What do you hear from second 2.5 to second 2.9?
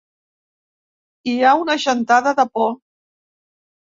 por.